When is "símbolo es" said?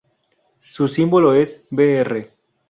0.87-1.61